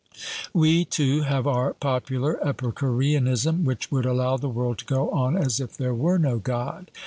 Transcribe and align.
We 0.51 0.83
too 0.83 1.21
have 1.21 1.45
our 1.45 1.75
popular 1.75 2.43
Epicureanism, 2.43 3.63
which 3.65 3.91
would 3.91 4.07
allow 4.07 4.35
the 4.35 4.49
world 4.49 4.79
to 4.79 4.85
go 4.85 5.11
on 5.11 5.37
as 5.37 5.59
if 5.59 5.77
there 5.77 5.93
were 5.93 6.17
no 6.17 6.39
God. 6.39 6.89